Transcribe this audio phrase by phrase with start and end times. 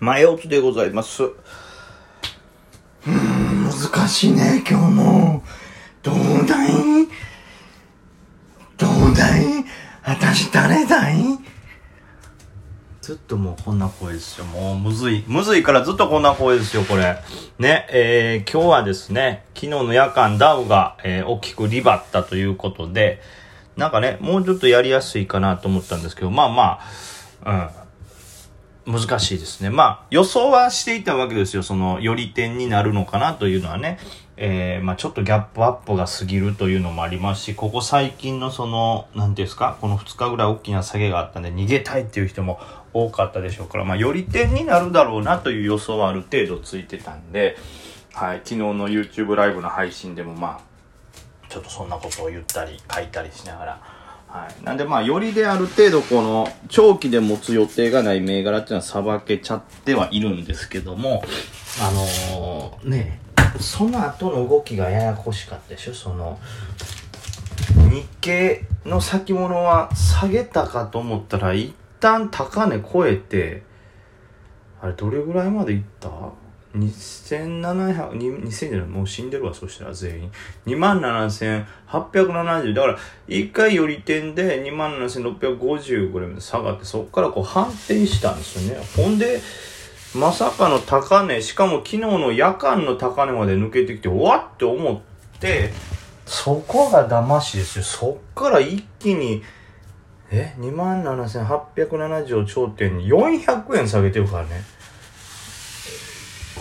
[0.00, 1.24] 前オツでございます。
[1.24, 5.42] うーん、難しいね、今日も。
[6.02, 6.14] どう
[6.46, 6.72] だい？
[8.78, 9.42] どうだい？
[10.02, 11.38] 私誰だい？
[13.02, 14.46] ずっともうこんな声ですよ。
[14.46, 15.22] もうむずい。
[15.26, 17.18] むずいからずっとこんな声ですよ、これ。
[17.58, 23.20] ね、えー、今日はですね、昨日の夜間ダウが、えー、大きくリバったということで、
[23.76, 26.80] なんかね、もうちょっとやりやすいかなと思ったんですけど、まあま
[27.44, 27.89] あ、うん。
[28.86, 29.70] 難しいですね。
[29.70, 31.62] まあ、予想はしていたわけですよ。
[31.62, 33.98] その、より点になるのかなというのはね。
[34.42, 42.58] えー、まあちょっとギャップアップが過ぎるというのもありますし、ここ最近のその、なんていうんですか、この2日ぐらい大きな下げがあったんで、逃げたいっていう人も
[42.94, 47.58] 多かったでしょうから、まあより点になるだろうなという予想はある程度ついてたんで、
[48.14, 53.82] はい、昨日の YouTube ライブの配信でもまあ、ちょっとそんなことを言ったり書いたりしながら、
[54.30, 54.64] はい。
[54.64, 61.24] なんでまあ、よりである程度この、長期で持つ予定がない銘柄っていうのはさばけちゃってはいるんですけども、
[61.82, 63.20] あのー、ね
[63.58, 65.94] その後の動きがややこしかったでしょ？
[65.94, 66.38] その、
[67.90, 73.64] 日経の先物は下げたかと思ったら、一旦高値超えて、
[74.80, 76.08] あれどれぐらいまでいった？
[76.74, 80.30] 2700、2000じゃない、もう死んでるわ、そしたら全員。
[80.66, 82.74] 27,870。
[82.74, 82.96] だから、
[83.26, 88.84] 一回より点で27,650ぐらいまで下がって、そこからこう反転したんですよね。
[88.96, 89.40] ほんで、
[90.14, 95.00] まさかの高値、しかも昨日の夜間の高値まで抜けてきて、わって思っ
[95.40, 95.72] て、
[96.26, 97.84] そこが騙しですよ。
[97.84, 99.42] そっから一気に、
[100.30, 104.62] え ?27,870 を頂点に400円下げてるからね。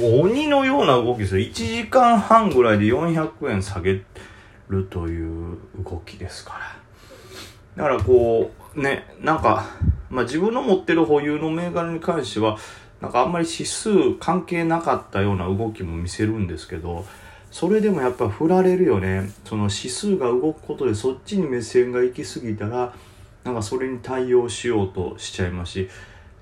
[0.00, 1.46] 鬼のような動きですよ。
[1.46, 4.02] 1時間半ぐらいで400円下げ
[4.68, 6.52] るという動きですか
[7.76, 7.84] ら。
[7.84, 9.66] だからこう、ね、なんか、
[10.10, 12.58] まあ自分の持ってる保有の銘柄に関しては、
[13.00, 17.04] なんかあんまり指数関係なかったような動きも見せるんですけど、
[17.50, 19.30] それでもやっぱ振られるよね。
[19.44, 22.92] その指数が動くことでそっちに目線が行き過ぎたら、
[23.44, 25.88] なんかそれに対応しようとしちゃいますし、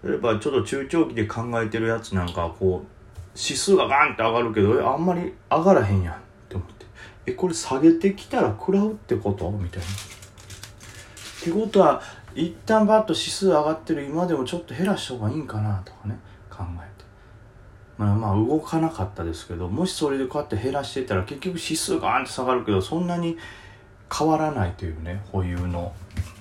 [0.03, 2.94] 例えばちょっと中長期で考えてるやつなんかこう、
[3.37, 6.17] 指数がガンって上がるけど、あんまり上がらへんやんっ
[6.49, 6.87] て思って。
[7.27, 9.51] え、これ下げてきたら食らうってこと？
[9.51, 9.87] みたいな。
[9.87, 9.91] っ
[11.43, 12.01] てことは、
[12.35, 16.19] 一旦バッと指数上がってる今でもちょっと減らした方がいいんかなとかね、
[16.51, 17.05] 考えて。
[17.97, 23.37] まあまあ動かなかったですけど、もしそれでこうやって減らしてたら結局指数ガンって下がるけど、そんなに
[24.17, 25.93] 変わらないというね、保有の、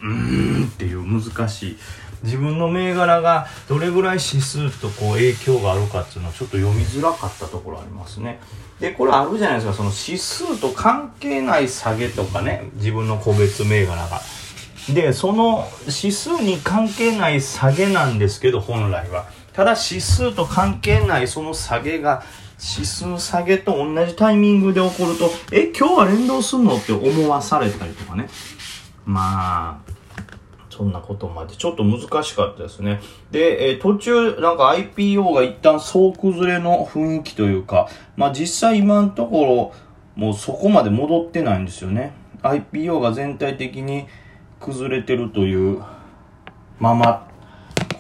[0.02, 1.78] うーんっていう難しい。
[2.24, 8.40] 自分の銘柄がどれぐらい指数とこう影響があるかっていうのはちょっと読みづらかったところありますね。
[8.80, 14.22] で、これあるじゃないですか、その指数と関係ない下げとかね、自分の個別銘柄が。
[14.90, 19.26] で、その指数に関係ない下げなんですけど、本来は。
[19.54, 22.24] ただ指数と関係ないその下げが
[22.60, 26.78] 指数下げと同じタイミングで起こると、え、今日は連動すんの？
[26.78, 28.28] って思わされたりとかね。
[29.06, 29.93] まあ、
[30.74, 33.00] そんなことまでちょっと難しかったですね。
[33.30, 39.74] で、えー、途中なんか IPO が一旦総崩れの雰囲気というか、まあ実際今のところ
[40.16, 42.14] もうそこまで戻ってないんですよね。
[42.42, 44.08] IPO が全体的に
[44.60, 45.82] 崩れてるという
[46.80, 47.28] まま、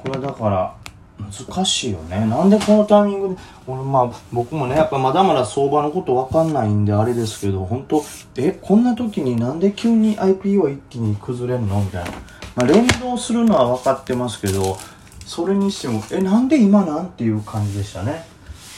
[0.04, 0.76] これだから
[1.20, 2.26] 難しいよね。
[2.26, 8.04] なんでこのタイミングで、俺まあ僕もね、やっぱまだまだ相場のことわかんないんであれですけど、本当
[8.38, 11.80] え、こんな時になんで急に IPO 一気に崩れるの？
[11.82, 12.12] みたいな。
[12.56, 14.78] まあ、連動するのは分かってますけど、
[15.26, 18.26] それにしても、え、なんで今なんていう感じでしたね。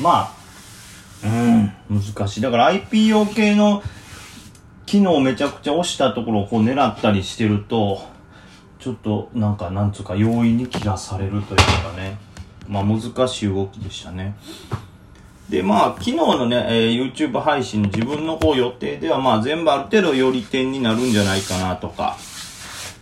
[0.02, 0.46] まあ、
[1.24, 2.42] うん、難しい。
[2.42, 3.82] だから IPO 系の
[4.86, 8.04] 機能をめちゃくちゃ押したところをこう狙ったりしてると、
[8.80, 12.18] ちょっとなんか、なんつうか、容易に切らされるというかね。
[12.68, 14.36] まあ難しい動きでしたね。
[15.50, 22.18] で、まあ、昨日のね、えー、YouTube 配信自分のこう予定では、まあ全部ある程度より点になるんじゃないかなとか、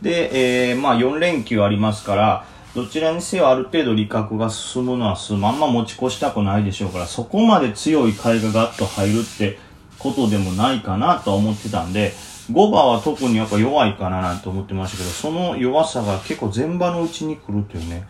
[0.04, 5.48] で、えー、まあ4連休ありますから、どちらにせよある程度利確が進むのは進む。
[5.48, 9.58] あんま持ち越したくないでしょうから、そこまで強い買いがガッと入るって
[9.98, 12.14] ことでもないかなとは思ってたんで、
[12.52, 18.06] 5番は特にやっぱ弱いかななんて思ってましたけど、その弱さが結構全場のうちに来るというね、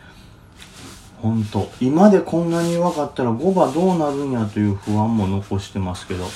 [1.22, 1.70] ほんと。
[1.80, 6.30] 今でこんなに弱かったら5番どうなるんやという不安も残してますけど、は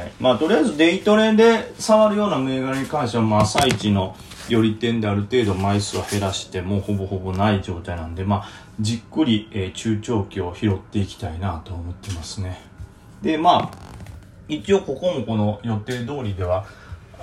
[0.00, 0.12] い。
[0.20, 4.14] まあとりあえずデイトレで触るような銘柄に関しては、まあ朝一の
[4.48, 8.48] より点である程度枚数を減らしてもうほぼほぼない状態なんで、まあ、
[8.80, 12.60] じっくり、えー、中長期を拾っていきたいなと思ってますね。
[13.22, 13.92] で、まあ、
[14.48, 16.66] 一応ここもこの予定通りでは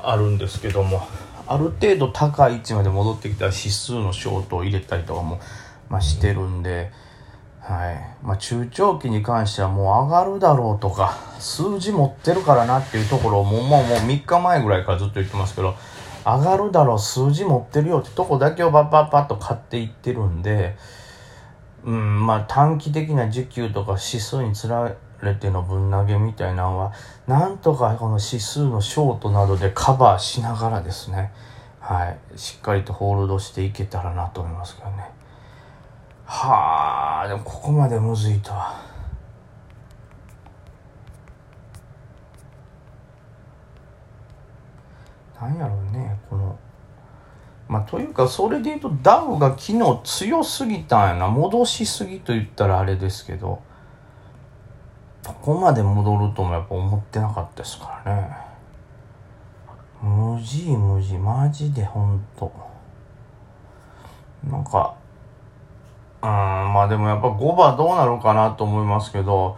[0.02, 1.08] あるんですけども、
[1.48, 5.40] ある程度高い位置まで戻ってきたら指数のショートを入れたりとかも、
[5.90, 6.92] まあ、してるんで、
[7.70, 15.76] はいまあ、中長期に関してはもう上がるだろうとか数字持ってるからなっていうところをもうもうもう3日前ぐらいからずっと言ってますけど
[16.26, 20.76] 上がるだろう数字持ってるよってとこだけをバッバッバッと買っていってるんで
[21.86, 26.94] うんまあ短期的な時給とか指数につられてのぶん投げみたいなのは
[27.28, 31.32] なんとかこの指数のショートなどでカバーしながらですね
[31.80, 35.10] はいしっかりとホールドしていけたらなと思いますけどね。
[36.26, 38.89] はあでもここまでむずいとは
[45.42, 46.58] なんやろうねこの。
[47.68, 51.28] まあというかそれで言うとダウが昨日強すぎたんやな。
[51.28, 53.62] 戻しすぎと言ったらあれですけど。
[55.26, 58.38] ここまで戻るともやっぱ思ってなかったですからね。
[60.02, 62.52] 無事無事マジでほんと。
[64.50, 64.96] なんか
[66.22, 69.58] うん、まあでもやっぱ5番どうなるかなと思いますけど、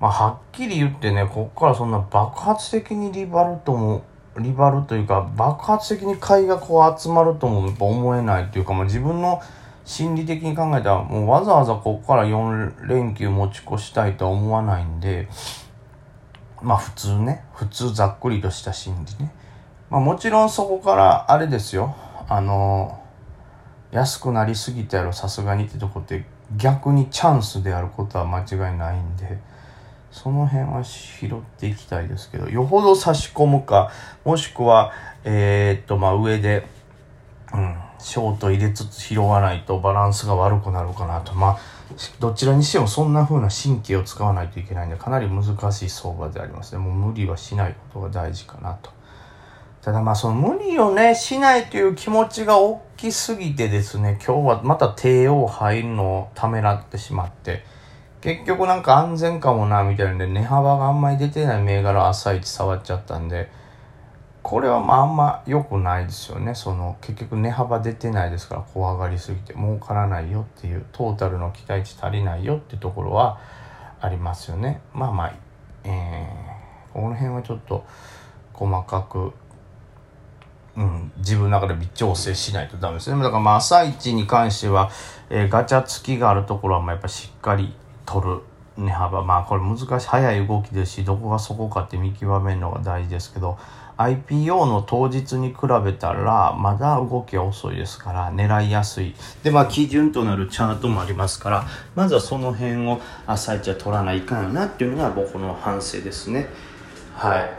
[0.00, 4.02] まあはっきり言ってね、こっからそんな爆発的にリバルとも、
[4.38, 9.42] リバルというか爆発的に買いがこう集まるともやっぱ思えないというか、まあ自分の
[9.84, 15.28] 心理的に考えたらもうわざわざこっから4連休持ち越したいとは思わないんで、
[16.62, 19.32] まあ普通ね、普通ざっくりとした心理ね。
[19.88, 21.96] まあもちろんそこからあれですよ、
[22.28, 23.02] あの
[23.90, 26.24] 安くなりすぎたやろさすがにってとこって
[26.56, 29.38] 逆にチャンスであることは間違いないんで
[30.10, 33.90] その辺は拾っていきたいですけどよほど差し込むか
[34.24, 34.92] もしくは
[35.24, 36.66] えー、っとまあ上で
[37.52, 41.34] うんショート入れつつ拾わないとバランスが悪くなるかなと。
[41.34, 41.58] まあ
[42.18, 46.78] どちらにしてもそんな風な神経を使わないといけないんでかなり難しい相場でありますね。
[46.78, 48.90] もう無理はしないことが大事かなと。
[49.82, 57.64] ただまあその無理をね、しないという気持ちが大きすぎてですね、今日はまた帝王入るのをためらってしまって、
[58.20, 63.50] 結局なんか安全かもな、みたいなんで、値幅があんまり出てない銘柄を朝一触っちゃったんで、
[64.42, 66.54] これはまああんま良くないですよね。
[66.54, 73.38] その結局値幅出てないですから、怖がりすぎて儲からないよっていう、トータルの期待値足りないよってところは
[74.00, 74.80] ありますよね。
[74.92, 75.32] まあまあ、
[75.84, 77.84] えー、この辺はちょっと
[78.52, 79.32] 細かく
[80.76, 83.20] うん、自分の中で微調整しないとダメですね。
[83.22, 84.90] だからまあ朝一に関しては、
[85.28, 87.74] えー、ガチャ付きがあるところはまあやっぱしっかり
[88.10, 88.40] 取る
[88.76, 89.22] 値幅。
[89.22, 93.56] まあこれ難しい、早い動きですし、どこがそこかって見極めるのが大事ですけど、
[93.98, 99.14] IPO の当日に比べたら、まだ動きは遅いですから、狙いやすい。
[99.42, 106.48] で、まあ基準となるチャートもありますから、まずはその辺を朝一は取らないかんよなっていうのが僕の反省ですね。
[107.14, 107.50] はい。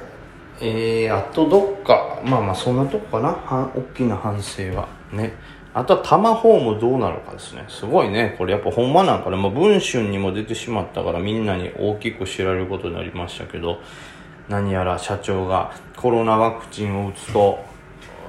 [0.64, 4.88] えー、あとどっか、まあまあそんなとこかな、大きな反省は。
[5.14, 5.34] ね。
[5.74, 7.64] あとはタマホームどうなるかですね。
[7.70, 8.36] すごいね。
[8.38, 13.80] これやっぱほんまなんかね、まあ文春にも出てしまったからみんなに大きく知られることになりましたけど、
[14.50, 17.64] 何やら社長がコロナワクチンを打つと、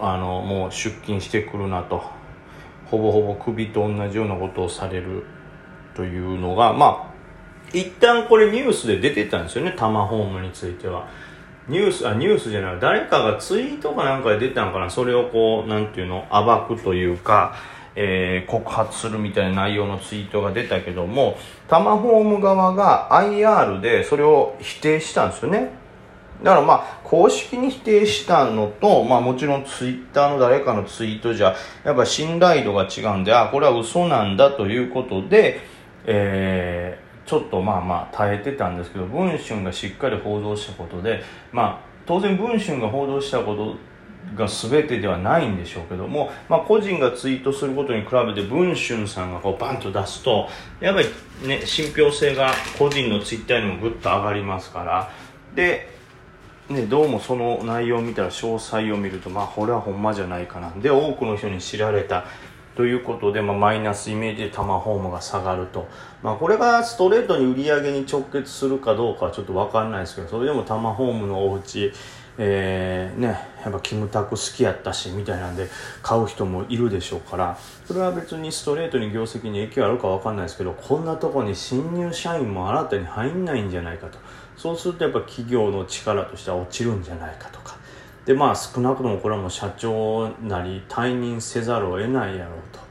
[0.00, 2.04] あの、もう出勤してくるなと。
[2.86, 5.24] ほぼほぼ首と同じようなことをされる
[5.96, 7.12] というのが、まあ、
[7.72, 11.08] 一旦これニュースで出てたんですよね、タマホームについては。
[11.68, 17.54] ニュース、あ、ニュースじゃない、誰かがツイートかなんかで出たんかな、それをこう、なんていうの、暴くというか、
[17.94, 21.36] えー、告発するみたいな内容のツイートが出たけども、
[21.68, 25.70] タマホーム側が IR でそれを否定したんですよね。
[26.42, 31.54] だからまあ、公式に否定したのと、まあもちろんツイッターの誰かのツイートじゃ、
[31.84, 35.60] やっぱ信頼度が違うんで、あ、これは嘘なんだということで、
[36.04, 43.76] えー、ちょっとまあまあ耐えてたんですけど文春がしっかり報道したことでまあ当然文春が報道したこと
[44.36, 50.48] が全てではないんでしょうけども、まあ、個人がツイートすることに比べて文春さんがこうバンと出すと
[50.80, 55.10] やっぱりね信憑性が個人のツイッターにもぐっと上がりますから。
[55.54, 55.92] で
[56.68, 60.72] ね、どうもその内容を見たら詳細を見るとまあこれはほんまじゃないかな。
[60.80, 62.24] で多くの人に知られた。
[62.74, 65.88] ということで、まあ、マイナスイメージでタマホームが下がると、
[66.22, 71.92] まあ、これがストレートに売り上げに直結するかどうかはちょっと分かんないですけどそれでもタマホームのお家
[72.38, 73.28] えー、ね、
[73.62, 75.68] やっぱキムタク好きやったしみたいなんで
[76.02, 77.58] 買う人もいるでしょうから。
[77.86, 84.18] それは別にストレートに業績に影響あるか分かんないですけどこんなとこに新入社員も新たに入んないんじゃないかと。
[84.56, 87.76] そうするとやっぱ企業の力としては落ちるんじゃないかとか。
[88.24, 92.82] でまあ少なくともこれはもう社長なり退任せざるを得ないやろうと。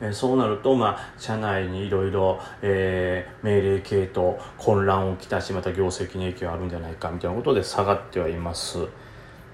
[0.00, 8.88] えそうなると、まあ、社内にいろいろ命令系と混乱をきたしまた業績に影響あるんじゃないかみたいなことで下がってはいます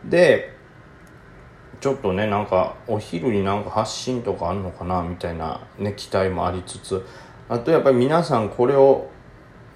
[0.05, 0.57] で
[1.81, 7.05] ちょっとねなんかお昼になんか発信とかあんのかなみたいなね期待もありつつ
[7.49, 9.11] あとやっぱり皆さんこれを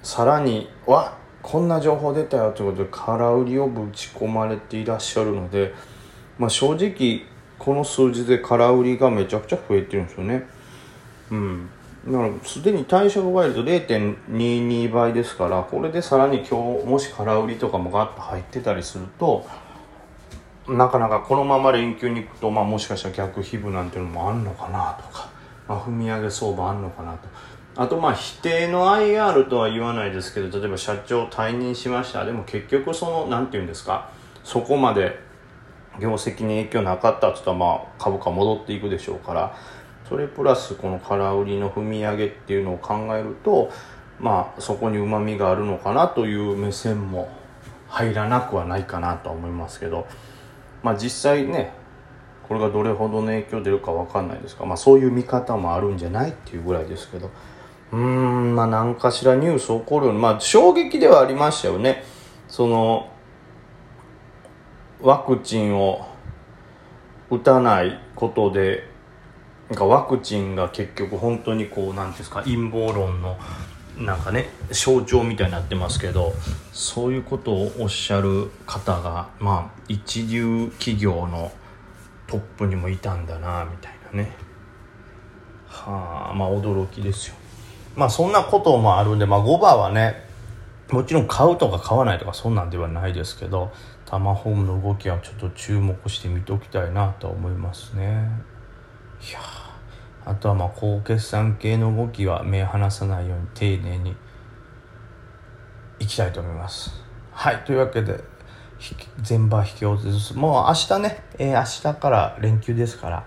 [0.02, 5.74] さらにわこんな情報出たよということで空売りをぶち込まれていらっしゃるので、
[6.38, 7.26] まあ、正直
[7.58, 10.46] この数字で空売りがめちゃくちゃ増えてるんですよね。
[11.30, 11.68] うん。
[12.06, 19.46] だからすでに退職倍率0.22倍ですからこれでさらに今日もし空売りとかもガッと入ってたりすると
[20.68, 25.30] なかなかこのまま連休に行くと、まあ、もしかしたら逆皮膚なんていうのもあんのかなとか、
[25.66, 27.28] まあ、踏み上げ相場あんのかなと
[27.76, 32.24] あとまあ否定の IR とは言わないですけど例えば社長退任しました。
[32.24, 34.10] でも結局その何て言うんですか
[34.44, 35.18] そこまで
[36.00, 39.56] 業績に影響なかったって言ったらまあ株価戻っていくでしょうから
[40.08, 43.70] それプラスこの空売りの踏み上げっていうのを考えると
[44.20, 47.28] まあそこにうまみがあるのかなという目線も
[47.88, 50.06] 入らなくはないかなとは思いますけど
[50.82, 51.72] まあ実際ね
[52.46, 57.30] これがどれほどの影響出るか分かんないですが、まあ、そういう見方もあるんじゃないっていうぐらいですけど
[57.94, 62.02] うーんまあ何かしらニュース起こるようにまあ衝撃ではありましたよね。
[62.48, 63.08] その
[65.00, 66.04] ワクチンを
[67.30, 68.88] 打たないことで
[69.68, 73.38] なんかワクチンが結局本当にこう何ていうんですか陰謀論の
[73.96, 76.32] なんかね象徴みたいになってますけど
[76.72, 81.52] そういうことをおっしゃる方がまあ一流企業の
[82.26, 84.32] トップにもいたんだなみたいなね。
[85.68, 87.36] はあまあ驚きですよ
[87.96, 90.24] まあそんなこともあるんでまあ5番はね
[90.90, 93.72] もちろん買うとか買わないとかそんなんではないですけど
[94.04, 98.28] タマホームの動きはちょっと注目して見ておきたいなと思いますね。
[99.28, 99.40] いや
[100.26, 104.14] あとはまあ高決算系の動きは目離さないように丁寧に
[105.98, 107.02] いきたいと思います。
[107.32, 108.22] はいというわけで
[109.22, 113.26] 全場引き落とすもう明日ね、えー、明日から連休ですから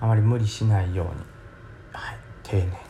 [0.00, 1.12] あまり無理しないように、
[1.92, 2.85] はい、丁寧に。